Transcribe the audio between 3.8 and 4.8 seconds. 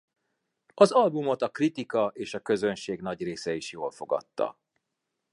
fogadta.